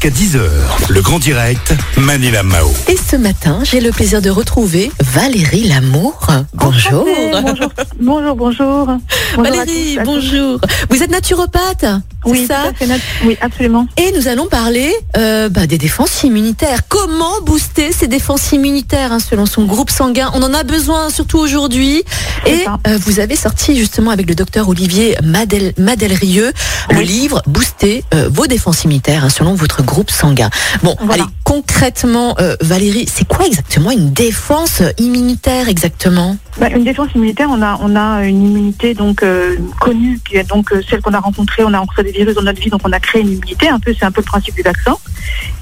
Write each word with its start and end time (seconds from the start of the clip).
jusqu'à 0.00 0.10
10h. 0.10 0.40
Le 0.88 1.02
grand 1.02 1.18
direct, 1.18 1.74
Manila 1.98 2.42
Mao. 2.42 2.70
Et 2.88 2.96
ce 2.96 3.16
matin, 3.16 3.60
j'ai 3.64 3.80
le 3.80 3.90
plaisir 3.90 4.22
de 4.22 4.30
retrouver 4.30 4.90
Valérie 5.00 5.64
Lamour. 5.64 6.26
Bonjour. 6.54 7.06
Bonjour, 7.42 7.68
bonjour, 8.00 8.36
bonjour. 8.36 8.88
À 9.36 9.42
Valérie, 9.42 9.94
tous, 9.94 10.00
à 10.00 10.04
tous. 10.04 10.10
bonjour. 10.10 10.60
Vous 10.90 11.02
êtes 11.02 11.10
naturopathe, 11.10 11.84
Oui, 12.24 12.46
ça 12.46 12.62
tout 12.64 12.68
à 12.68 12.74
fait 12.74 12.86
nat- 12.86 12.98
oui, 13.24 13.36
absolument. 13.40 13.86
Et 13.96 14.12
nous 14.12 14.28
allons 14.28 14.46
parler 14.46 14.92
euh, 15.16 15.48
bah, 15.48 15.66
des 15.66 15.78
défenses 15.78 16.22
immunitaires. 16.22 16.80
Comment 16.88 17.40
booster 17.44 17.92
ces 17.92 18.08
défenses 18.08 18.52
immunitaires 18.52 19.12
hein, 19.12 19.18
selon 19.20 19.46
son 19.46 19.64
groupe 19.64 19.90
sanguin? 19.90 20.30
On 20.34 20.42
en 20.42 20.52
a 20.52 20.62
besoin 20.62 21.10
surtout 21.10 21.38
aujourd'hui. 21.38 22.02
Et 22.46 22.64
euh, 22.86 22.98
vous 23.00 23.20
avez 23.20 23.36
sorti 23.36 23.76
justement 23.76 24.10
avec 24.10 24.28
le 24.28 24.34
docteur 24.34 24.68
Olivier 24.68 25.16
Madel, 25.22 25.72
Madelrieux 25.78 26.52
le 26.90 27.00
livre 27.00 27.42
Booster 27.46 28.04
euh, 28.14 28.28
vos 28.30 28.46
défenses 28.46 28.84
immunitaires 28.84 29.24
hein, 29.24 29.30
selon 29.30 29.54
votre 29.54 29.82
groupe 29.82 30.10
sanguin. 30.10 30.50
Bon, 30.82 30.96
Voilà. 31.00 31.24
allez, 31.24 31.32
concrètement, 31.44 32.36
Valérie, 32.60 33.08
c'est 33.12 33.26
quoi 33.26 33.46
exactement 33.46 33.90
une 33.90 34.12
défense 34.12 34.82
immunitaire 34.98 35.68
exactement? 35.68 36.36
Bah, 36.58 36.68
une 36.70 36.84
défense 36.84 37.08
immunitaire, 37.14 37.48
on 37.50 37.62
a, 37.62 37.78
on 37.80 37.94
a 37.94 38.24
une 38.24 38.44
immunité 38.44 38.94
donc 38.94 39.22
euh, 39.22 39.56
connue, 39.80 40.18
qui 40.24 40.36
est 40.36 40.48
donc 40.48 40.72
euh, 40.72 40.82
celle 40.88 41.00
qu'on 41.00 41.14
a 41.14 41.20
rencontrée. 41.20 41.62
On 41.64 41.72
a 41.72 41.78
rencontré 41.78 42.02
des 42.02 42.12
virus 42.12 42.34
dans 42.34 42.42
notre 42.42 42.60
vie, 42.60 42.70
donc 42.70 42.80
on 42.84 42.92
a 42.92 43.00
créé 43.00 43.22
une 43.22 43.28
immunité. 43.28 43.68
Un 43.68 43.78
peu, 43.78 43.94
c'est 43.98 44.04
un 44.04 44.10
peu 44.10 44.20
le 44.20 44.26
principe 44.26 44.54
du 44.56 44.62
vaccin. 44.62 44.96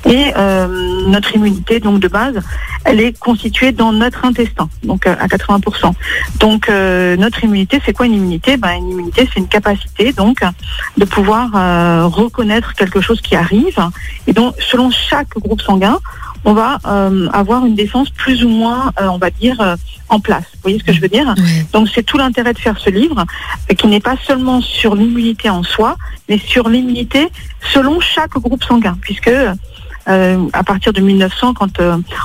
Et 0.06 0.32
euh, 0.36 1.06
notre 1.06 1.34
immunité, 1.34 1.80
donc 1.80 2.00
de 2.00 2.08
base, 2.08 2.40
elle 2.84 3.00
est 3.00 3.18
constituée 3.18 3.72
dans 3.72 3.92
notre 3.92 4.24
intestin, 4.24 4.68
donc 4.82 5.06
euh, 5.06 5.14
à 5.18 5.26
80%. 5.26 5.92
Donc 6.40 6.68
euh, 6.68 7.16
notre 7.16 7.44
immunité, 7.44 7.80
c'est 7.84 7.92
quoi 7.92 8.06
une 8.06 8.14
immunité? 8.14 8.56
Ben, 8.56 8.72
Une 8.74 8.90
immunité, 8.90 9.28
c'est 9.32 9.40
une 9.40 9.48
capacité 9.48 10.12
donc 10.12 10.40
de 10.96 11.04
pouvoir 11.04 11.50
euh, 11.54 12.06
reconnaître 12.06 12.74
quelque 12.74 13.00
chose 13.00 13.20
qui 13.20 13.36
arrive. 13.36 13.78
Et 14.26 14.32
donc, 14.32 14.54
selon 14.58 14.90
chaque 14.90 15.36
groupe 15.38 15.60
sanguin, 15.60 15.98
on 16.44 16.52
va 16.52 16.78
euh, 16.86 17.28
avoir 17.32 17.64
une 17.66 17.74
défense 17.74 18.10
plus 18.10 18.44
ou 18.44 18.48
moins, 18.48 18.92
euh, 19.00 19.06
on 19.08 19.18
va 19.18 19.30
dire, 19.30 19.60
euh, 19.60 19.76
en 20.08 20.20
place. 20.20 20.44
Vous 20.54 20.60
voyez 20.62 20.78
ce 20.78 20.84
que 20.84 20.92
je 20.92 21.00
veux 21.00 21.08
dire 21.08 21.34
Donc 21.72 21.88
c'est 21.94 22.02
tout 22.02 22.18
l'intérêt 22.18 22.52
de 22.52 22.58
faire 22.58 22.78
ce 22.78 22.90
livre, 22.90 23.24
qui 23.76 23.86
n'est 23.86 24.00
pas 24.00 24.16
seulement 24.26 24.60
sur 24.60 24.94
l'immunité 24.94 25.50
en 25.50 25.62
soi, 25.62 25.96
mais 26.28 26.38
sur 26.38 26.68
l'immunité 26.68 27.28
selon 27.72 28.00
chaque 28.00 28.32
groupe 28.32 28.64
sanguin, 28.64 28.96
puisque 29.00 29.30
à 30.06 30.64
partir 30.64 30.94
de 30.94 31.02
1900, 31.02 31.52
quand 31.52 31.82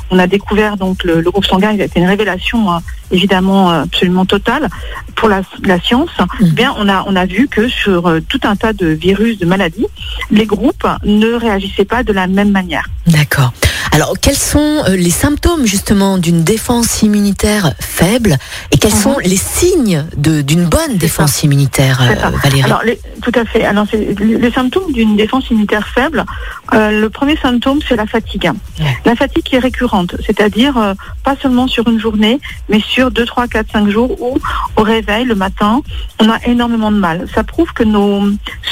on 0.09 0.17
a 0.17 0.25
découvert 0.25 0.77
donc 0.77 1.03
le, 1.03 1.20
le 1.20 1.30
groupe 1.30 1.45
sanguin, 1.45 1.72
il 1.73 1.81
a 1.81 1.83
été 1.83 2.00
une 2.00 2.08
révélation 2.08 2.81
évidemment 3.11 3.72
absolument 3.72 4.25
totale 4.25 4.70
pour 5.16 5.27
la, 5.27 5.42
la 5.66 5.81
science. 5.81 6.11
Mhm. 6.17 6.48
Eh 6.48 6.52
Bien, 6.52 6.73
on 6.77 6.88
a 6.88 7.03
on 7.08 7.17
a 7.17 7.25
vu 7.25 7.50
que 7.50 7.67
sur 7.67 8.09
tout 8.30 8.39
un 8.44 8.55
tas 8.55 8.72
de 8.72 8.88
virus, 8.88 9.38
de 9.38 9.45
maladies, 9.45 9.88
les 10.31 10.45
groupes 10.45 10.88
ne 11.03 11.33
réagissaient 11.33 11.83
pas 11.83 12.03
de 12.03 12.14
la 12.14 12.27
même 12.27 12.52
manière. 12.52 12.88
D'accord. 13.05 13.52
Alors, 13.95 14.16
quels 14.19 14.36
sont 14.36 14.83
euh, 14.88 14.95
les 14.95 15.11
symptômes 15.11 15.67
justement 15.67 16.17
d'une 16.17 16.44
défense 16.44 17.03
immunitaire 17.03 17.73
faible 17.80 18.38
et 18.72 18.77
quels 18.80 18.91
Mhm. 18.91 18.97
sont 18.99 19.17
les 19.23 19.38
signes 19.38 20.05
d'une 20.17 20.66
bonne 20.66 20.97
défense 20.97 21.44
immunitaire, 21.44 22.02
euh, 22.02 22.30
Valérie? 22.44 22.64
Alors, 22.64 22.81
les- 22.83 22.99
tout 23.21 23.31
à 23.36 23.45
fait. 23.45 23.64
Alors, 23.64 23.86
les 23.94 24.16
les 24.16 24.52
symptômes 24.52 24.91
d'une 24.91 25.16
défense 25.16 25.47
immunitaire 25.52 25.88
faible, 25.88 26.25
euh, 26.73 27.02
le 27.02 27.09
premier 27.11 27.38
symptôme, 27.38 27.81
c'est 27.88 27.95
la 27.95 28.08
fatigue. 28.08 28.49
Ouais. 28.80 28.97
La 29.05 29.16
fatigue 29.16 29.44
qui 29.44 29.55
est 29.58 29.59
récurrente, 29.59 30.16
c'est-à-dire 30.25 30.75
euh, 30.77 30.95
pas 31.23 31.36
seulement 31.39 31.67
sur 31.67 31.88
une 31.88 31.99
journée, 31.99 32.39
mais 32.69 32.80
sur 32.80 33.11
2, 33.11 33.25
3, 33.25 33.47
4, 33.47 33.71
5 33.73 33.89
jours 33.89 34.19
où, 34.19 34.39
au 34.75 34.81
réveil, 34.81 35.25
le 35.25 35.36
matin, 35.36 35.81
on 36.19 36.30
a 36.31 36.39
énormément 36.47 36.91
de 36.91 36.97
mal. 36.97 37.27
Ça 37.36 37.44
prouve 37.44 37.71
que 37.73 37.83
nos 37.83 38.23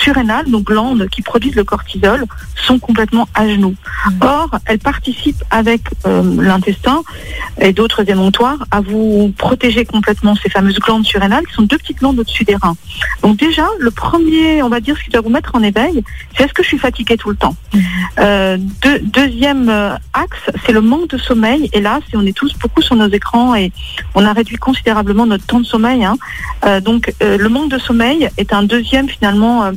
surrénales, 0.04 0.46
nos 0.48 0.62
glandes 0.62 1.08
qui 1.10 1.22
produisent 1.22 1.56
le 1.56 1.64
cortisol, 1.64 2.26
sont 2.66 2.80
complètement 2.80 3.28
à 3.36 3.48
genoux. 3.48 3.76
Mhm. 4.08 4.18
Or, 4.22 4.50
elles 4.66 4.80
participent 4.80 5.11
avec 5.50 5.82
euh, 6.06 6.24
l'intestin 6.42 7.02
et 7.60 7.74
d'autres 7.74 8.10
émontoires 8.10 8.58
à 8.72 8.82
vous 8.82 9.34
protéger 9.38 9.86
complètement 9.86 10.36
ces 10.36 10.50
fameuses 10.50 10.80
glandes 10.80 11.06
surrénales 11.06 11.46
qui 11.46 11.54
sont 11.54 11.64
deux 11.64 11.78
petites 11.78 12.00
glandes 12.00 12.20
au-dessus 12.20 12.44
des 12.44 12.56
reins. 12.56 12.76
Donc 13.22 13.38
déjà, 13.38 13.68
le 13.80 13.92
premier, 13.92 14.64
on 14.64 14.70
va 14.70 14.80
dire, 14.80 14.96
ce 14.98 15.04
qui 15.04 15.10
doit 15.10 15.22
vous 15.22 15.30
mettre 15.30 15.52
en 15.56 15.62
éveil, 15.64 16.04
c'est 16.36 16.44
est-ce 16.46 16.54
que 16.54 16.64
je 16.64 16.70
suis 16.70 16.78
fatiguée 16.80 17.18
tout 17.18 17.30
le 17.30 17.36
temps? 17.36 17.56
Euh, 18.20 18.58
deux- 18.58 19.00
Deuxième 19.00 19.70
euh, 19.70 19.96
axe, 20.14 20.40
c'est 20.66 20.72
le 20.72 20.82
manque 20.82 21.10
de 21.10 21.18
sommeil. 21.18 21.70
Et 21.74 21.82
là, 21.82 22.00
on 22.14 22.26
est 22.26 22.36
tous 22.36 22.54
beaucoup 22.58 22.82
sur 22.82 22.96
nos 22.96 23.10
écrans 23.10 23.56
et 23.56 23.72
on 24.16 24.26
a 24.26 24.34
réduit 24.34 24.58
considérablement 24.58 25.26
notre 25.26 25.46
temps 25.46 25.60
de 25.60 25.66
sommeil. 25.66 26.04
hein. 26.04 26.18
Donc, 26.82 27.14
le 27.22 27.48
manque 27.48 27.70
de 27.70 27.78
sommeil 27.78 28.30
est 28.38 28.54
un 28.54 28.64
deuxième 28.64 29.10
finalement 29.10 29.72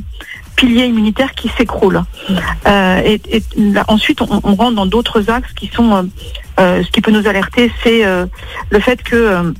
pilier 0.55 0.85
immunitaire 0.85 1.33
qui 1.33 1.49
s'écroule. 1.57 2.03
Euh, 2.67 3.01
et, 3.03 3.21
et 3.29 3.43
là, 3.57 3.83
ensuite, 3.87 4.21
on, 4.21 4.41
on 4.43 4.55
rentre 4.55 4.75
dans 4.75 4.85
d'autres 4.85 5.29
axes 5.29 5.53
qui 5.53 5.67
sont 5.67 5.93
euh, 5.93 6.03
euh, 6.59 6.83
ce 6.83 6.91
qui 6.91 7.01
peut 7.01 7.11
nous 7.11 7.27
alerter, 7.27 7.71
c'est 7.83 8.05
euh, 8.05 8.25
le 8.69 8.79
fait 8.79 9.03
que 9.03 9.15
euh, 9.15 9.51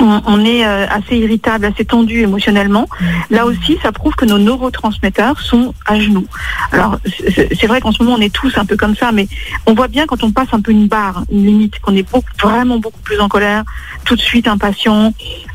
on, 0.00 0.44
est 0.44 0.64
assez 0.64 1.16
irritable, 1.16 1.64
assez 1.66 1.84
tendu 1.84 2.20
émotionnellement. 2.20 2.88
Là 3.30 3.46
aussi, 3.46 3.78
ça 3.82 3.92
prouve 3.92 4.14
que 4.14 4.24
nos 4.24 4.38
neurotransmetteurs 4.38 5.40
sont 5.40 5.72
à 5.86 6.00
genoux. 6.00 6.26
Alors, 6.72 6.98
c'est 7.34 7.54
c'est 7.54 7.66
vrai 7.66 7.80
qu'en 7.80 7.92
ce 7.92 8.02
moment, 8.02 8.16
on 8.16 8.20
est 8.20 8.32
tous 8.32 8.58
un 8.58 8.64
peu 8.64 8.76
comme 8.76 8.96
ça, 8.96 9.12
mais 9.12 9.28
on 9.66 9.74
voit 9.74 9.86
bien 9.86 10.06
quand 10.06 10.24
on 10.24 10.32
passe 10.32 10.48
un 10.52 10.60
peu 10.60 10.72
une 10.72 10.88
barre, 10.88 11.22
une 11.30 11.46
limite, 11.46 11.78
qu'on 11.78 11.94
est 11.94 12.10
beaucoup, 12.10 12.28
vraiment 12.42 12.78
beaucoup 12.78 13.00
plus 13.00 13.20
en 13.20 13.28
colère, 13.28 13.62
tout 14.04 14.16
de 14.16 14.20
suite 14.20 14.48
impatient, 14.48 15.14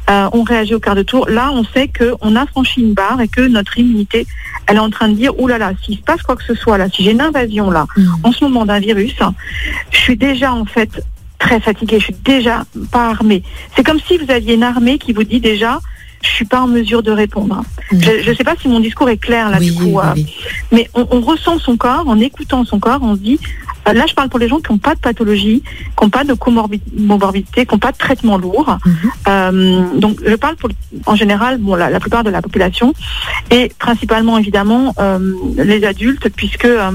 euh, 0.10 0.30
on 0.34 0.44
réagit 0.44 0.74
au 0.76 0.80
quart 0.80 0.96
de 0.96 1.04
tour. 1.04 1.28
Là, 1.30 1.52
on 1.54 1.64
sait 1.64 1.88
qu'on 1.90 2.36
a 2.36 2.46
franchi 2.48 2.82
une 2.82 2.94
barre 2.94 3.22
et 3.22 3.28
que 3.28 3.42
notre 3.42 3.78
immunité, 3.78 4.26
elle 4.68 4.78
est 4.78 4.80
en 4.80 4.90
train 4.90 5.10
de 5.10 5.14
dire, 5.16 5.32
oh 5.38 5.48
là 5.48 5.58
là, 5.58 5.72
s'il 5.84 5.98
se 5.98 6.02
passe 6.02 6.22
quoi 6.24 6.36
que 6.36 6.44
ce 6.44 6.56
soit 6.56 6.78
là, 6.78 6.88
si 6.90 7.04
j'ai 7.04 7.12
une 7.12 7.22
invasion 7.22 7.70
là, 7.70 7.86
Mhm. 7.96 8.10
en 8.24 8.32
ce 8.32 8.44
moment 8.44 8.66
d'un 8.66 8.80
virus, 8.80 9.14
je 9.92 9.98
suis 9.98 10.18
déjà 10.18 10.54
en 10.54 10.66
fait 10.66 10.90
très 11.38 11.60
fatiguée, 11.60 12.00
je 12.00 12.06
suis 12.06 12.16
déjà 12.24 12.66
pas 12.92 13.10
armée. 13.10 13.44
C'est 13.76 13.84
comme 13.84 14.00
si 14.00 14.18
vous 14.18 14.30
aviez 14.32 14.56
une 14.56 14.64
armée 14.64 14.98
qui 14.98 15.14
vous 15.14 15.24
dit 15.24 15.40
déjà, 15.40 15.80
je 16.22 16.30
suis 16.30 16.46
pas 16.46 16.60
en 16.62 16.68
mesure 16.68 17.02
de 17.02 17.12
répondre. 17.12 17.64
Je 17.92 18.30
ne 18.30 18.36
sais 18.36 18.44
pas 18.44 18.56
si 18.62 18.68
mon 18.68 18.80
discours 18.82 19.10
est 19.10 19.18
clair 19.18 19.50
là 19.50 19.58
oui, 19.60 19.68
du 19.72 19.74
coup, 19.74 19.84
oui, 19.86 20.04
euh, 20.04 20.22
mais 20.72 20.90
on, 20.94 21.08
on 21.12 21.22
ressent 21.22 21.60
son 21.60 21.78
corps 21.78 22.08
en 22.08 22.20
écoutant 22.20 22.66
son 22.66 22.80
corps, 22.80 23.00
on 23.02 23.16
se 23.16 23.22
dit. 23.22 23.40
Euh, 23.90 23.94
Là, 23.94 24.06
je 24.08 24.14
parle 24.14 24.30
pour 24.30 24.40
les 24.40 24.48
gens 24.48 24.60
qui 24.60 24.72
n'ont 24.72 24.78
pas 24.78 24.96
de 24.96 25.00
pathologie, 25.00 25.62
qui 25.64 26.04
n'ont 26.04 26.10
pas 26.10 26.24
de 26.24 26.34
comorbi- 26.34 26.82
comorbidité, 27.08 27.66
qui 27.66 27.74
n'ont 27.74 27.80
pas 27.80 27.92
de 27.92 27.98
traitement 27.98 28.38
lourd. 28.38 28.78
Mhm. 28.86 28.94
Euh, 29.28 29.84
donc, 30.00 30.20
je 30.26 30.36
parle 30.36 30.56
pour, 30.56 30.70
en 31.06 31.16
général, 31.16 31.58
bon, 31.58 31.76
la, 31.76 31.90
la 31.90 32.00
plupart 32.00 32.24
de 32.24 32.30
la 32.30 32.42
population, 32.42 32.94
et 33.52 33.72
principalement, 33.80 34.38
évidemment, 34.38 34.94
euh, 35.00 35.34
les 35.58 35.84
adultes, 35.86 36.30
puisque 36.30 36.66
euh, 36.66 36.92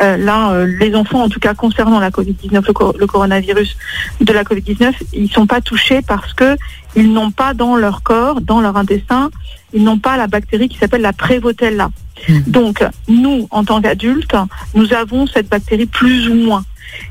là, 0.00 0.50
euh, 0.52 0.66
les 0.66 0.94
enfants, 0.94 1.22
en 1.22 1.28
tout 1.28 1.40
cas 1.40 1.54
concernant 1.54 2.00
la 2.00 2.10
Covid-19, 2.10 2.66
le, 2.66 2.72
co- 2.72 2.94
le 2.98 3.06
coronavirus 3.06 3.76
de 4.20 4.32
la 4.32 4.42
Covid-19, 4.44 4.92
ils 5.12 5.30
sont 5.30 5.46
pas 5.46 5.60
touchés 5.60 6.00
parce 6.06 6.32
que 6.34 6.56
ils 6.96 7.12
n'ont 7.12 7.30
pas 7.30 7.54
dans 7.54 7.76
leur 7.76 8.02
corps, 8.02 8.40
dans 8.40 8.60
leur 8.60 8.76
intestin, 8.76 9.30
ils 9.72 9.82
n'ont 9.84 9.98
pas 9.98 10.16
la 10.16 10.26
bactérie 10.26 10.68
qui 10.68 10.78
s'appelle 10.78 11.02
la 11.02 11.12
Prévotella. 11.12 11.90
Mhm. 12.28 12.42
Donc, 12.46 12.84
nous, 13.08 13.48
en 13.50 13.64
tant 13.64 13.80
qu'adultes, 13.80 14.36
nous 14.74 14.92
avons 14.92 15.26
cette 15.26 15.48
bactérie 15.48 15.86
plus 15.86 16.28
ou 16.28 16.34
moins. 16.34 16.64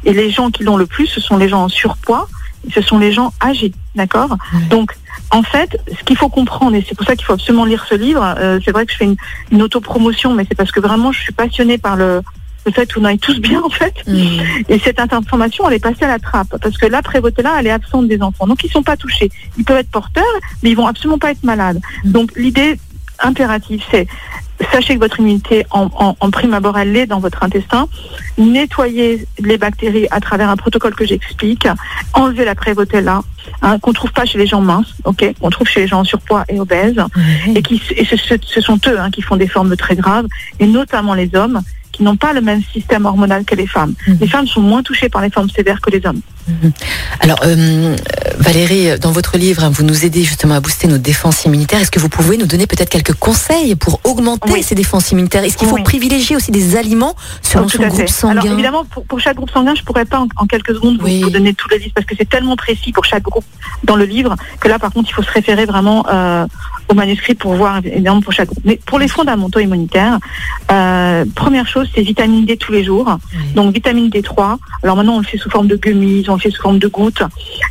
Et 0.06 0.13
les 0.13 0.29
gens 0.31 0.51
qui 0.51 0.63
l'ont 0.63 0.78
le 0.78 0.85
plus, 0.85 1.07
ce 1.07 1.19
sont 1.19 1.38
les 1.38 1.50
gens 1.50 1.63
en 1.63 1.69
surpoids, 1.69 2.28
ce 2.74 2.81
sont 2.81 2.97
les 2.97 3.12
gens 3.12 3.34
âgés, 3.41 3.74
d'accord. 3.96 4.38
Donc, 4.69 4.94
en 5.31 5.44
fait, 5.44 5.78
ce 5.97 6.03
qu'il 6.03 6.16
faut 6.16 6.29
comprendre, 6.29 6.75
et 6.75 6.85
c'est 6.88 6.96
pour 6.96 7.06
ça 7.06 7.16
qu'il 7.16 7.25
faut 7.25 7.34
absolument 7.34 7.66
lire 7.66 7.85
ce 7.90 7.96
livre, 7.96 8.24
euh, 8.38 8.59
c'est 8.63 8.72
vrai 8.72 8.85
que 8.85 8.94
je 8.94 8.97
fais 8.97 9.06
une, 9.06 9.18
une 9.51 9.62
autopromotion, 9.62 10.34
mais 10.34 10.46
c'est 10.47 10.56
parce 10.56 10.72
que 10.72 10.79
vraiment, 10.79 11.12
je 11.12 11.19
suis 11.19 11.34
passionnée 11.34 11.78
par 11.78 11.95
le, 11.97 12.22
le 12.66 12.72
fait 12.72 12.91
qu'on 12.91 13.03
aille 13.03 13.19
tous 13.19 13.40
bien, 13.40 13.62
en 13.62 13.69
fait. 13.69 13.94
Mhm. 14.07 14.63
Et 14.69 14.80
cette 14.80 15.00
information, 15.00 15.68
elle 15.68 15.75
est 15.75 15.84
passée 15.84 16.06
à 16.06 16.07
la 16.07 16.19
trappe. 16.19 16.56
Parce 16.62 16.78
que 16.78 16.85
la 16.85 17.01
Prévotella, 17.01 17.56
elle 17.59 17.68
est 17.68 17.72
absente 17.72 18.07
des 18.07 18.22
enfants. 18.22 18.47
Donc, 18.47 18.63
ils 18.63 18.72
sont 18.72 18.84
pas 18.84 18.97
touchés. 18.97 19.31
Ils 19.57 19.63
peuvent 19.63 19.78
être 19.78 19.91
porteurs, 19.91 20.24
mais 20.62 20.72
ils 20.72 20.78
vont 20.78 20.88
absolument 20.88 21.19
pas 21.19 21.31
être 21.31 21.44
malades. 21.44 21.81
Mm. 22.06 22.12
Donc, 22.12 22.31
l'idée 22.35 22.80
impérative, 23.19 23.81
c'est 23.91 24.07
sachez 24.71 24.95
que 24.95 24.99
votre 24.99 25.19
immunité, 25.19 25.65
en, 25.71 25.89
en- 25.97 26.15
en 26.19 26.31
prime 26.31 26.53
abord, 26.53 26.77
elle 26.77 26.95
est 26.95 27.05
dans 27.05 27.19
votre 27.19 27.43
intestin. 27.43 27.87
Nettoyez 28.37 29.25
les 29.39 29.57
bactéries 29.57 30.07
à 30.11 30.19
travers 30.19 30.50
un 30.50 30.55
protocole 30.57 30.95
que 30.95 31.05
j'explique. 31.05 31.67
Enlevez 32.13 32.45
la 32.45 32.55
Prévotella, 32.55 33.21
hein, 33.61 33.79
qu'on 33.79 33.94
trouve 33.94 34.11
pas 34.11 34.25
chez 34.25 34.38
les 34.38 34.47
gens 34.47 34.61
minces, 34.61 34.94
ok, 35.05 35.33
qu'on 35.39 35.50
trouve 35.50 35.67
chez 35.67 35.81
les 35.81 35.88
gens 35.88 36.00
en 36.01 36.03
surpoids 36.03 36.44
et 36.50 36.59
obèses 36.59 37.01
et, 37.55 37.61
qui, 37.61 37.81
et 37.95 38.05
ce, 38.05 38.15
ce- 38.15 38.35
ce 38.41 38.61
sont 38.61 38.79
eux 38.88 39.00
hein, 39.00 39.11
qui 39.11 39.21
font 39.21 39.35
des 39.38 39.47
formes 39.47 39.75
très 39.75 39.95
graves, 39.95 40.27
et 40.59 40.65
notamment 40.67 41.13
les 41.13 41.29
hommes 41.35 41.61
qui 41.94 42.04
n'ont 42.04 42.18
pas 42.18 42.34
le 42.34 42.42
même 42.42 42.62
système 42.74 43.06
hormonal 43.06 43.45
que 43.45 43.56
les 43.56 43.68
femmes. 43.68 43.94
Mhm. 44.07 44.18
Les 44.19 44.28
femmes 44.28 44.48
sont 44.48 44.60
moins 44.62 44.84
touchées 44.84 45.07
par 45.07 45.22
les 45.22 45.30
formes 45.30 45.50
sévères 45.50 45.80
que 45.80 45.90
les 45.92 46.06
hommes. 46.06 46.19
Alors, 47.22 47.40
euh, 47.45 47.95
Valérie, 48.38 49.00
dans 49.00 49.12
votre 49.13 49.38
livre, 49.38 49.63
hein, 49.63 49.69
vous 49.69 49.84
nous 49.84 50.04
aidez 50.04 50.24
justement 50.24 50.56
à 50.56 50.60
booster 50.60 50.88
nos 50.90 50.98
défenses 50.98 51.45
immunitaires. 51.45 51.80
Est-ce 51.80 51.92
que 51.92 52.00
vous 52.00 52.10
pouvez 52.10 52.36
nous 52.38 52.48
donner 52.48 52.68
peut-être 52.68 52.90
quelques 52.90 53.13
conseils 53.13 53.75
pour 53.75 54.01
augmenter 54.04 54.51
Oui. 54.51 54.62
ces 54.63 54.75
défenses 54.75 55.12
immunitaires? 55.12 55.44
Est-ce 55.45 55.56
qu'il 55.56 55.69
faut 55.69 55.75
Oui. 55.75 55.84
privilégier 55.84 56.36
aussi 56.36 56.51
des 56.51 56.75
aliments 56.75 57.16
selon 57.42 57.63
Oh, 57.66 57.69
tout 57.69 57.78
son 57.78 57.88
groupe 57.88 58.01
fait. 58.01 58.07
sanguin? 58.07 58.42
Alors 58.42 58.54
évidemment, 58.54 58.84
pour, 58.84 59.06
pour 59.06 59.19
chaque 59.22 59.38
groupe 59.38 59.51
sanguin, 59.51 59.74
je 59.78 59.84
pourrais 59.84 60.04
pas 60.06 60.19
en, 60.19 60.28
en 60.36 60.45
quelques 60.48 60.74
secondes 60.74 60.98
vous, 61.00 61.06
Oui. 61.06 61.22
vous 61.22 61.30
donner 61.30 61.54
tous 61.54 61.69
les 61.69 61.78
listes 61.78 61.94
parce 61.94 62.06
que 62.07 62.16
c'est 62.18 62.28
tellement 62.28 62.57
précis 62.57 62.92
pour 62.92 63.06
chaque 63.06 63.24
groupe 63.24 63.45
dans 63.86 63.95
le 63.95 64.04
livre 64.06 64.36
que 64.60 64.68
là, 64.68 64.80
par 64.80 64.92
contre, 64.92 65.10
il 65.10 65.13
faut 65.13 65.24
se 65.24 65.31
référer 65.31 65.66
vraiment 65.66 66.06
euh, 66.12 66.45
au 66.94 66.95
manuscrit 66.95 67.36
pour 67.36 67.54
voir 67.56 67.78
évidemment 67.84 68.22
pour 68.22 68.34
chaque 68.34 68.48
groupe. 68.50 68.63
Mais 68.66 68.80
pour 68.86 69.00
les 69.00 69.07
fondamentaux 69.07 69.60
immunitaires, 69.60 70.19
euh, 70.72 71.25
première 71.36 71.68
chose, 71.68 71.90
c'est 71.94 72.01
vitamine 72.01 72.45
D 72.45 72.56
tous 72.57 72.72
les 72.72 72.84
jours. 72.84 73.18
Donc 73.56 73.74
vitamine 73.74 74.10
D3. 74.10 74.57
Alors 74.84 74.95
maintenant, 74.95 75.16
on 75.16 75.19
le 75.19 75.25
fait 75.25 75.38
sous 75.38 75.50
forme 75.50 75.68
de 75.68 75.75
gummies, 75.75 76.24
on 76.30 76.34
le 76.36 76.40
fait 76.40 76.51
sous 76.51 76.62
forme 76.62 76.80
de 76.80 76.88
gouttes. 76.88 77.24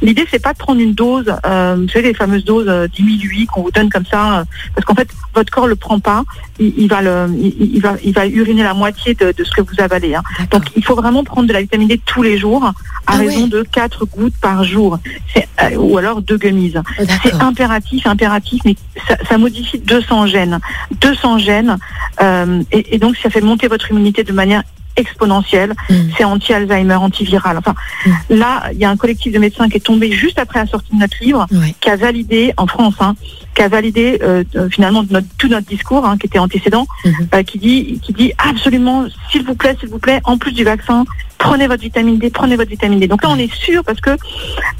L'idée, 0.02 0.26
c'est 0.30 0.42
pas 0.42 0.52
de 0.52 0.58
prendre 0.58 0.80
une 0.80 0.94
dose, 0.94 1.32
euh, 1.46 1.76
vous 1.78 1.88
savez, 1.88 2.08
les 2.08 2.14
fameuses 2.14 2.44
doses 2.44 2.66
euh, 2.68 2.88
10 2.88 3.18
000 3.20 3.32
UI 3.32 3.46
qu'on 3.46 3.62
vous 3.62 3.70
donne 3.70 3.88
comme 3.90 4.04
ça, 4.06 4.40
euh, 4.40 4.44
parce 4.74 4.84
qu'en 4.84 4.94
fait, 4.94 5.08
votre 5.34 5.50
corps 5.50 5.66
le 5.66 5.76
prend 5.76 5.98
pas. 6.00 6.22
Il, 6.58 6.74
il 6.76 6.88
va 6.88 7.00
le, 7.02 7.26
il, 7.38 7.74
il 7.76 7.80
va, 7.80 7.94
il 8.04 8.12
va 8.12 8.26
uriner 8.26 8.62
la 8.62 8.74
moitié 8.74 9.14
de, 9.14 9.32
de 9.36 9.44
ce 9.44 9.50
que 9.52 9.62
vous 9.62 9.80
avalez. 9.80 10.14
hein. 10.14 10.22
Donc 10.50 10.64
il 10.76 10.84
faut 10.84 10.94
vraiment 10.96 11.24
prendre 11.24 11.46
de 11.48 11.52
la 11.52 11.60
vitamine 11.60 11.88
D 11.88 12.00
tous 12.04 12.22
les 12.22 12.36
jours, 12.38 12.64
à 12.64 12.72
Ah 13.06 13.16
raison 13.16 13.46
de 13.46 13.62
4 13.62 14.04
gouttes 14.06 14.34
par 14.40 14.64
jour, 14.64 14.98
C'est, 15.32 15.48
euh, 15.62 15.76
ou 15.76 15.96
alors 15.98 16.20
deux 16.22 16.36
gummies. 16.38 16.74
Oh, 16.76 17.04
C'est 17.22 17.34
impératif, 17.34 18.06
impératif, 18.06 18.60
mais 18.64 18.76
ça, 19.08 19.11
ça 19.28 19.38
modifie 19.38 19.78
200 19.78 20.26
gènes. 20.26 20.58
200 21.00 21.38
gènes, 21.38 21.78
euh, 22.20 22.62
et, 22.72 22.94
et 22.94 22.98
donc 22.98 23.16
ça 23.16 23.30
fait 23.30 23.40
monter 23.40 23.68
votre 23.68 23.90
immunité 23.90 24.24
de 24.24 24.32
manière 24.32 24.62
exponentielle. 24.96 25.72
Mm. 25.88 25.94
C'est 26.16 26.24
anti-Alzheimer, 26.24 26.96
antiviral. 26.96 27.56
Enfin, 27.56 27.74
Mm. 28.04 28.10
là, 28.30 28.62
il 28.72 28.78
y 28.78 28.84
a 28.84 28.90
un 28.90 28.96
collectif 28.96 29.32
de 29.32 29.38
médecins 29.38 29.68
qui 29.68 29.76
est 29.78 29.80
tombé 29.80 30.12
juste 30.12 30.38
après 30.38 30.60
la 30.60 30.66
sortie 30.66 30.92
de 30.92 30.98
notre 30.98 31.16
livre, 31.22 31.46
qui 31.80 31.88
a 31.88 31.96
validé, 31.96 32.52
en 32.56 32.66
France, 32.66 32.94
hein, 33.00 33.14
qui 33.54 33.62
a 33.62 33.68
validé 33.68 34.18
euh, 34.22 34.44
euh, 34.56 34.68
finalement 34.68 35.04
notre, 35.10 35.28
tout 35.38 35.48
notre 35.48 35.66
discours, 35.66 36.04
hein, 36.06 36.16
qui 36.18 36.26
était 36.26 36.38
antécédent, 36.38 36.86
euh, 37.06 37.42
qui 37.42 37.58
dit, 37.58 38.00
qui 38.02 38.12
dit 38.12 38.32
absolument, 38.38 39.06
s'il 39.30 39.44
vous 39.44 39.54
plaît, 39.54 39.76
s'il 39.78 39.88
vous 39.88 39.98
plaît, 39.98 40.20
en 40.24 40.36
plus 40.36 40.52
du 40.52 40.64
vaccin, 40.64 41.04
prenez 41.42 41.66
votre 41.66 41.82
vitamine 41.82 42.18
D, 42.18 42.30
prenez 42.30 42.56
votre 42.56 42.70
vitamine 42.70 43.00
D. 43.00 43.08
Donc 43.08 43.22
là, 43.22 43.28
on 43.30 43.36
est 43.36 43.52
sûr 43.52 43.82
parce 43.84 44.00
que 44.00 44.10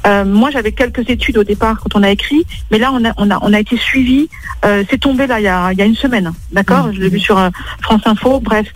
euh, 0.07 0.23
moi, 0.23 0.49
j'avais 0.49 0.71
quelques 0.71 1.09
études 1.09 1.37
au 1.37 1.43
départ 1.43 1.79
quand 1.81 1.99
on 1.99 2.03
a 2.03 2.09
écrit, 2.09 2.45
mais 2.71 2.79
là, 2.79 2.91
on 2.93 3.03
a, 3.03 3.11
on 3.17 3.29
a, 3.29 3.37
on 3.41 3.53
a 3.53 3.59
été 3.59 3.77
suivi. 3.77 4.29
Euh, 4.65 4.83
c'est 4.89 4.99
tombé 4.99 5.27
là 5.27 5.39
il 5.41 5.43
y 5.43 5.47
a, 5.47 5.73
il 5.73 5.77
y 5.77 5.81
a 5.81 5.85
une 5.85 5.95
semaine, 5.95 6.31
d'accord? 6.51 6.91
Je 6.93 6.99
l'ai 6.99 7.09
vu 7.09 7.19
sur 7.19 7.37
euh, 7.37 7.49
France 7.81 8.01
Info. 8.05 8.39
Bref, 8.39 8.67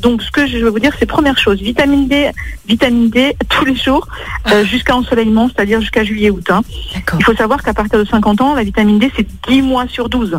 donc 0.00 0.22
ce 0.22 0.30
que 0.30 0.46
je 0.46 0.56
veux 0.58 0.70
vous 0.70 0.78
dire, 0.78 0.92
c'est 0.98 1.06
première 1.06 1.38
chose, 1.38 1.60
vitamine 1.60 2.08
D, 2.08 2.30
vitamine 2.66 3.10
D 3.10 3.36
tous 3.48 3.64
les 3.64 3.76
jours 3.76 4.08
euh, 4.50 4.64
jusqu'à 4.64 4.96
ensoleillement, 4.96 5.48
c'est-à-dire 5.48 5.80
jusqu'à 5.80 6.04
juillet-août. 6.04 6.50
Hein. 6.50 6.62
Il 7.18 7.24
faut 7.24 7.34
savoir 7.34 7.62
qu'à 7.62 7.74
partir 7.74 7.98
de 7.98 8.04
50 8.04 8.40
ans, 8.40 8.54
la 8.54 8.64
vitamine 8.64 8.98
D, 8.98 9.10
c'est 9.14 9.26
10 9.48 9.62
mois 9.62 9.86
sur 9.88 10.08
12. 10.08 10.38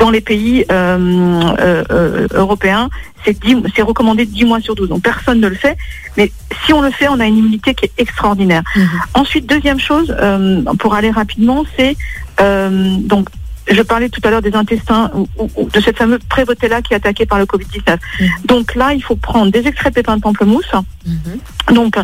Dans 0.00 0.10
les 0.10 0.22
pays 0.22 0.64
euh, 0.72 1.42
euh, 1.60 1.84
euh, 1.90 2.26
européens, 2.32 2.88
c'est 3.22 3.38
10 3.38 3.58
c'est 3.76 3.82
recommandé 3.82 4.24
10 4.24 4.46
mois 4.46 4.60
sur 4.60 4.74
12. 4.74 4.88
Donc 4.88 5.02
personne 5.02 5.40
ne 5.40 5.46
le 5.46 5.54
fait. 5.54 5.76
Mais 6.16 6.32
si 6.64 6.72
on 6.72 6.80
le 6.80 6.90
fait, 6.90 7.06
on 7.08 7.20
a 7.20 7.26
une 7.26 7.36
immunité 7.36 7.74
qui 7.74 7.84
est 7.84 7.92
extraordinaire. 7.98 8.62
Mhm. 8.74 8.88
Ensuite, 9.12 9.46
deuxième 9.46 9.78
chose, 9.78 10.16
euh, 10.18 10.62
pour 10.78 10.94
aller 10.94 11.10
rapidement, 11.10 11.64
c'est 11.76 11.98
euh, 12.40 12.96
donc 12.98 13.28
je 13.68 13.82
parlais 13.82 14.08
tout 14.08 14.20
à 14.24 14.30
l'heure 14.30 14.42
des 14.42 14.54
intestins 14.54 15.10
ou, 15.14 15.68
de 15.72 15.80
cette 15.80 15.98
fameuse 15.98 16.20
Prévotella 16.28 16.82
qui 16.82 16.92
est 16.92 16.96
attaquée 16.96 17.26
par 17.26 17.38
le 17.38 17.44
Covid-19. 17.44 17.98
Mhm. 18.20 18.28
Donc 18.46 18.74
là, 18.74 18.94
il 18.94 19.02
faut 19.02 19.16
prendre 19.16 19.52
des 19.52 19.66
extraits 19.66 19.92
de 19.92 20.00
pépins 20.00 20.16
de 20.16 20.22
pamplemousse. 20.22 20.70
Mhm. 21.06 21.74
Donc, 21.74 21.96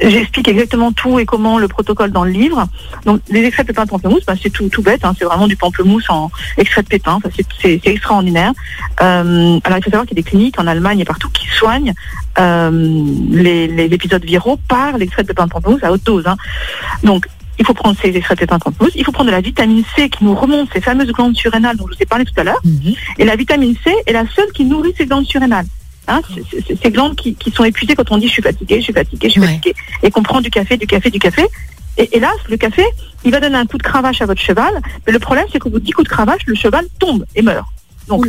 j'explique 0.00 0.48
exactement 0.48 0.92
tout 0.92 1.18
et 1.18 1.24
comment 1.24 1.58
le 1.58 1.68
protocole 1.68 2.10
dans 2.10 2.24
le 2.24 2.30
livre. 2.30 2.66
Donc, 3.06 3.20
les 3.30 3.40
extraits 3.44 3.66
de 3.66 3.72
pépins 3.72 3.84
de 3.84 3.90
pamplemousse, 3.90 4.24
bah, 4.26 4.34
c'est 4.40 4.50
tout, 4.50 4.68
tout 4.68 4.82
bête. 4.82 5.04
hein, 5.04 5.14
c'est 5.18 5.24
vraiment 5.24 5.46
du 5.48 5.56
pamplemousse 5.56 6.08
en 6.10 6.30
extrait 6.58 6.82
de 6.82 6.88
pépins. 6.88 7.14
Enfin, 7.14 7.30
c'est- 7.62 7.80
extraordinaire. 7.86 8.52
Euh, 9.00 9.58
alors, 9.64 9.78
il 9.78 9.84
faut 9.84 9.90
savoir 9.90 10.06
qu'il 10.06 10.16
y 10.16 10.20
a 10.20 10.22
des 10.22 10.28
cliniques 10.28 10.58
en 10.60 10.66
Allemagne 10.66 11.00
et 11.00 11.04
partout 11.04 11.30
qui 11.30 11.46
soignent 11.48 11.94
euh, 12.38 12.70
les, 13.30 13.66
les 13.66 13.84
épisodes 13.84 14.24
viraux 14.24 14.58
par 14.68 14.98
l'extrait 14.98 15.22
de 15.22 15.28
pépins 15.28 15.46
de 15.46 15.50
pamplemousse 15.50 15.82
à 15.84 15.90
haute 15.92 16.04
dose. 16.04 16.26
hein. 16.26 16.36
Donc, 17.02 17.26
il 17.58 17.66
faut 17.66 17.74
prendre 17.74 17.96
ces 18.00 18.08
extraits 18.16 18.38
de 18.40 18.44
de 18.44 18.50
pamplemousse. 18.50 18.92
Il 18.94 19.04
faut 19.04 19.12
prendre 19.12 19.30
de 19.30 19.34
la 19.34 19.40
vitamine 19.40 19.84
C 19.96 20.08
qui 20.08 20.24
nous 20.24 20.34
remonte 20.34 20.68
ces 20.72 20.80
fameuses 20.80 21.12
glandes 21.12 21.36
surrénales 21.36 21.76
dont 21.76 21.86
je 21.88 21.94
vous 21.96 22.02
ai 22.02 22.06
parlé 22.06 22.24
tout 22.24 22.32
à 22.36 22.44
l'heure. 22.44 22.60
Mhm. 22.64 22.94
Et 23.18 23.24
la 23.24 23.36
vitamine 23.36 23.74
C 23.84 23.92
est 24.06 24.12
la 24.12 24.24
seule 24.34 24.50
qui 24.52 24.64
nourrit 24.64 24.94
ces 24.96 25.06
glandes 25.06 25.26
surrénales. 25.26 25.66
Hein, 26.08 26.20
ces 26.82 26.90
glandes 26.90 27.14
qui, 27.14 27.34
qui 27.36 27.50
sont 27.52 27.62
épuisées 27.62 27.94
quand 27.94 28.10
on 28.10 28.18
dit 28.18 28.26
je 28.26 28.32
suis 28.32 28.42
fatigué, 28.42 28.78
je 28.78 28.84
suis 28.84 28.92
fatigué, 28.92 29.28
je 29.28 29.32
suis 29.32 29.40
Ouais. 29.40 29.46
fatigué, 29.46 29.74
et 30.02 30.10
qu'on 30.10 30.22
prend 30.24 30.40
du 30.40 30.50
café, 30.50 30.76
du 30.76 30.86
café, 30.86 31.10
du 31.10 31.20
café. 31.20 31.46
Et 31.96 32.16
hélas, 32.16 32.34
le 32.48 32.56
café, 32.56 32.84
il 33.24 33.30
va 33.30 33.38
donner 33.38 33.56
un 33.56 33.66
coup 33.66 33.78
de 33.78 33.82
cravache 33.84 34.20
à 34.20 34.26
votre 34.26 34.40
cheval, 34.40 34.72
mais 35.06 35.12
le 35.12 35.18
problème 35.20 35.44
c'est 35.52 35.58
qu'au 35.60 35.70
bout 35.70 35.78
de 35.78 35.84
10 35.84 35.92
coups 35.92 36.08
de 36.08 36.12
cravache, 36.12 36.40
le 36.46 36.54
cheval 36.56 36.86
tombe 36.98 37.24
et 37.36 37.42
meurt. 37.42 37.66
Donc, 38.18 38.26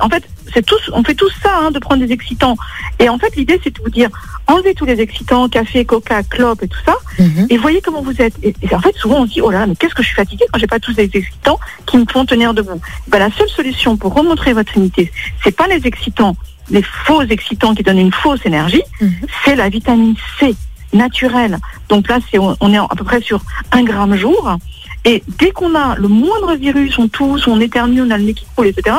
en 0.00 0.08
fait, 0.08 0.24
c'est 0.54 0.64
tous, 0.64 0.90
on 0.92 1.02
fait 1.04 1.14
tous 1.14 1.32
ça, 1.42 1.50
hein, 1.58 1.70
de 1.70 1.78
prendre 1.78 2.04
des 2.04 2.12
excitants. 2.12 2.56
Et 2.98 3.08
en 3.08 3.18
fait, 3.18 3.34
l'idée, 3.36 3.60
c'est 3.62 3.74
de 3.76 3.82
vous 3.82 3.90
dire, 3.90 4.08
enlevez 4.46 4.74
tous 4.74 4.84
les 4.86 5.00
excitants, 5.00 5.48
café, 5.48 5.84
coca, 5.84 6.22
clope 6.22 6.62
et 6.62 6.68
tout 6.68 6.78
ça, 6.84 6.96
Mhm. 7.18 7.46
et 7.50 7.56
voyez 7.58 7.80
comment 7.80 8.02
vous 8.02 8.20
êtes. 8.22 8.34
Et, 8.42 8.54
et 8.62 8.74
en 8.74 8.80
fait, 8.80 8.94
souvent 8.96 9.20
on 9.22 9.26
se 9.26 9.32
dit, 9.32 9.40
oh 9.40 9.50
là 9.50 9.60
là, 9.60 9.66
mais 9.66 9.76
qu'est-ce 9.76 9.94
que 9.94 10.02
je 10.02 10.08
suis 10.08 10.16
fatiguée 10.16 10.44
quand 10.52 10.58
j'ai 10.58 10.66
pas 10.66 10.78
tous 10.80 10.96
les 10.96 11.04
excitants 11.12 11.58
qui 11.86 11.98
me 11.98 12.04
font 12.10 12.24
tenir 12.24 12.54
debout. 12.54 12.80
Ben, 13.08 13.18
la 13.18 13.30
seule 13.30 13.48
solution 13.48 13.96
pour 13.96 14.14
remontrer 14.14 14.52
votre 14.52 14.74
immunité, 14.76 15.12
c'est 15.44 15.54
pas 15.56 15.66
les 15.66 15.86
excitants, 15.86 16.36
les 16.70 16.82
faux 16.82 17.22
excitants 17.22 17.74
qui 17.74 17.82
donnent 17.82 17.98
une 17.98 18.12
fausse 18.12 18.40
énergie, 18.46 18.82
Mhm. 19.00 19.12
c'est 19.44 19.56
la 19.56 19.68
vitamine 19.68 20.14
C 20.38 20.54
naturelle. 20.92 21.58
Donc 21.90 22.08
là, 22.08 22.18
c'est 22.30 22.38
on 22.38 22.56
on 22.60 22.72
est 22.72 22.78
à 22.78 22.88
peu 22.96 23.04
près 23.04 23.20
sur 23.20 23.40
un 23.72 23.82
gramme 23.82 24.16
jour. 24.16 24.56
Et 25.04 25.22
dès 25.38 25.50
qu'on 25.52 25.74
a 25.74 25.96
le 25.96 26.08
moindre 26.08 26.54
virus, 26.56 26.98
on 26.98 27.08
tousse, 27.08 27.46
on 27.46 27.60
éternue, 27.60 28.02
on 28.02 28.10
a 28.10 28.18
le 28.18 28.24
nez 28.24 28.34
qui 28.34 28.46
coule, 28.54 28.66
etc., 28.66 28.96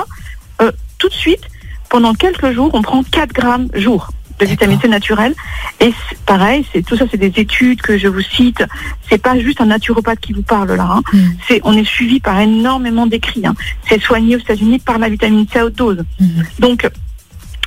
euh, 0.61 0.71
tout 0.97 1.09
de 1.09 1.13
suite, 1.13 1.43
pendant 1.89 2.13
quelques 2.13 2.51
jours, 2.53 2.71
on 2.73 2.81
prend 2.81 3.03
4 3.03 3.31
grammes 3.33 3.67
jour 3.73 4.09
de 4.39 4.45
vitamine 4.45 4.79
C 4.79 4.87
naturelle. 4.87 5.35
Et 5.81 5.93
pareil, 6.25 6.65
c'est 6.71 6.81
tout 6.85 6.95
ça, 6.95 7.05
c'est 7.11 7.17
des 7.17 7.33
études 7.41 7.81
que 7.81 7.97
je 7.97 8.07
vous 8.07 8.21
cite. 8.21 8.63
C'est 9.09 9.17
pas 9.21 9.37
juste 9.37 9.59
un 9.59 9.65
naturopathe 9.65 10.19
qui 10.21 10.31
vous 10.33 10.41
parle 10.43 10.73
là. 10.75 10.87
hein. 10.89 11.01
Mhm. 11.11 11.37
C'est, 11.47 11.59
on 11.63 11.73
est 11.75 11.83
suivi 11.85 12.19
par 12.21 12.39
énormément 12.39 13.05
d'écrits. 13.05 13.45
hein. 13.45 13.53
C'est 13.87 14.01
soigné 14.01 14.35
aux 14.37 14.39
États-Unis 14.39 14.79
par 14.79 14.97
la 14.97 15.09
vitamine 15.09 15.45
C 15.51 15.59
à 15.59 15.65
haute 15.65 15.75
dose. 15.75 16.03
Mhm. 16.21 16.45
Donc, 16.59 16.89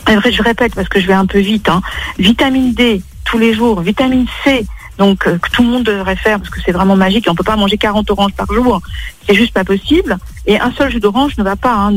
vrai, 0.07 0.33
je 0.33 0.43
répète 0.43 0.75
parce 0.75 0.89
que 0.89 0.99
je 0.99 1.07
vais 1.07 1.13
un 1.13 1.27
peu 1.27 1.41
vite. 1.41 1.69
hein. 1.69 1.83
Vitamine 2.19 2.73
D 2.73 3.03
tous 3.25 3.39
les 3.39 3.53
jours, 3.55 3.81
vitamine 3.83 4.27
C. 4.45 4.65
Donc 4.99 5.27
euh, 5.27 5.39
que 5.39 5.51
tout 5.51 5.63
le 5.63 5.69
monde 5.69 5.85
devrait 5.85 6.17
faire 6.17 6.39
parce 6.39 6.51
que 6.51 6.61
c'est 6.65 6.73
vraiment 6.73 6.97
magique. 6.97 7.27
et 7.27 7.31
On 7.31 7.35
peut 7.35 7.43
pas 7.45 7.57
manger 7.57 7.79
40 7.79 8.11
oranges 8.11 8.33
par 8.35 8.47
jour, 8.53 8.81
c'est 9.27 9.35
juste 9.35 9.53
pas 9.55 9.65
possible. 9.65 10.19
Et 10.47 10.61
un 10.61 10.73
seul 10.73 10.91
jus 10.91 11.01
d'orange 11.01 11.37
ne 11.39 11.43
va 11.45 11.57
pas, 11.57 11.73
hein, 11.73 11.93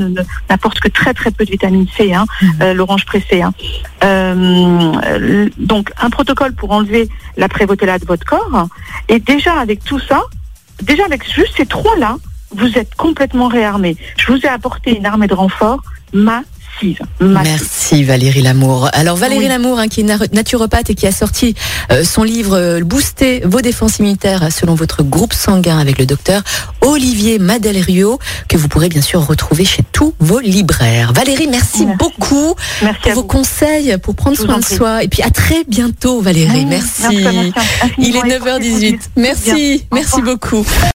n'apporte 0.49 0.79
que 0.79 0.87
très 0.87 1.13
très 1.13 1.31
peu 1.31 1.45
de 1.45 1.51
vitamine 1.51 1.87
C, 1.97 2.13
hein, 2.13 2.25
Mhm. 2.41 2.49
euh, 2.61 2.73
l'orange 2.73 3.05
pressée. 3.05 3.41
hein. 3.41 3.53
Euh, 4.03 5.49
donc 5.57 5.91
un 6.01 6.09
protocole 6.09 6.53
pour 6.53 6.71
enlever 6.71 7.09
la 7.37 7.47
prévotella 7.49 7.99
de 7.99 8.05
votre 8.05 8.25
corps. 8.25 8.67
Et 9.09 9.19
déjà 9.19 9.59
avec 9.59 9.83
tout 9.83 9.99
ça, 9.99 10.23
déjà 10.81 11.03
avec 11.05 11.23
juste 11.31 11.53
ces 11.57 11.65
trois 11.65 11.97
là, 11.97 12.17
vous 12.51 12.77
êtes 12.77 12.95
complètement 12.95 13.47
réarmé. 13.47 13.97
Je 14.17 14.31
vous 14.31 14.39
ai 14.39 14.47
apporté 14.47 14.95
une 14.97 15.05
armée 15.05 15.27
de 15.27 15.33
renfort 15.33 15.81
massive. 16.81 16.99
massive. 17.19 17.51
Merci 17.51 18.03
Valérie 18.03 18.41
Lamour. 18.41 18.89
Alors 18.93 19.15
Valérie 19.17 19.43
Oui. 19.43 19.47
Lamour, 19.47 19.79
hein, 19.79 19.87
qui 19.87 20.01
est 20.01 20.03
na- 20.03 20.17
naturopathe 20.33 20.89
et 20.89 20.95
qui 20.95 21.07
a 21.07 21.11
sorti 21.11 21.55
euh, 21.91 22.03
son 22.03 22.23
livre 22.23 22.57
euh, 22.57 22.81
Booster 22.83 23.41
vos 23.45 23.61
défenses 23.61 23.99
immunitaires 23.99 24.49
selon 24.51 24.75
votre 24.75 25.03
groupe 25.03 25.33
sanguin 25.33 25.77
avec 25.79 25.97
le 25.97 26.05
docteur 26.05 26.41
Olivier 26.81 27.39
Madelrio, 27.39 28.19
que 28.47 28.57
vous 28.57 28.67
pourrez 28.67 28.89
bien 28.89 29.01
sûr 29.01 29.25
retrouver 29.25 29.65
chez 29.65 29.83
tous 29.91 30.13
vos 30.19 30.39
libraires. 30.39 31.13
Valérie, 31.13 31.47
merci, 31.47 31.85
Merci. 31.85 31.97
beaucoup 31.97 32.55
Merci 32.81 33.01
pour 33.03 33.11
vos 33.13 33.21
vous. 33.21 33.27
conseils, 33.27 33.97
pour 34.01 34.15
prendre 34.15 34.37
soin 34.37 34.57
de 34.57 34.63
prie. 34.63 34.75
soi. 34.75 35.03
Et 35.03 35.07
puis 35.07 35.21
à 35.23 35.29
très 35.29 35.63
bientôt 35.67 36.21
Valérie. 36.21 36.65
Merci. 36.65 37.03
merci, 37.07 37.53
Il 37.97 38.15
est 38.15 38.19
infiniment 38.19 38.25
et 38.35 38.39
portez-vous 38.39 38.79
9h18. 38.79 38.79
bien. 38.89 38.99
Merci, 39.17 39.83
merci 39.93 40.21
beaucoup. 40.21 40.65